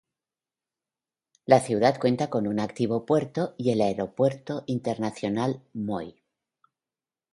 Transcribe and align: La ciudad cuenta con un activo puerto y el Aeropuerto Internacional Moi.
La 1.45 1.59
ciudad 1.59 1.99
cuenta 1.99 2.31
con 2.31 2.47
un 2.47 2.59
activo 2.59 3.05
puerto 3.05 3.53
y 3.59 3.69
el 3.69 3.81
Aeropuerto 3.81 4.63
Internacional 4.65 5.61
Moi. 5.75 6.19